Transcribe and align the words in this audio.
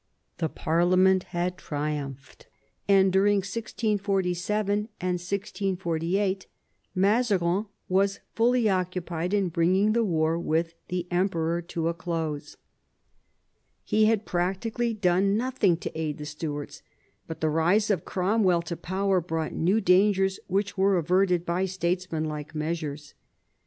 The 0.39 0.49
parliament 0.49 1.25
had 1.25 1.59
triumphed, 1.59 2.47
and 2.87 3.13
during 3.13 3.35
1647 3.41 4.71
and 4.99 5.19
1648 5.19 6.47
Mazarin 6.95 7.67
was 7.87 8.19
fully 8.33 8.67
occupied 8.67 9.31
in 9.31 9.49
bringing 9.49 9.93
the 9.93 10.03
war 10.03 10.39
with 10.39 10.73
the 10.87 11.05
Emperor 11.11 11.61
to 11.61 11.87
a 11.87 11.93
close. 11.93 12.57
He 13.83 14.05
had 14.05 14.25
practically 14.25 14.95
done 14.95 15.37
nothing 15.37 15.77
to 15.77 15.95
aid 15.95 16.17
the 16.17 16.25
Stuarts, 16.25 16.81
but 17.27 17.39
the 17.39 17.49
rise 17.51 17.91
of 17.91 18.03
Cromwell 18.03 18.63
to 18.63 18.75
power 18.75 19.21
brought 19.21 19.53
new 19.53 19.79
dangers 19.79 20.39
which 20.47 20.75
were 20.75 20.97
averted 20.97 21.45
by 21.45 21.65
statesmanlike 21.67 22.55
measures. 22.55 23.13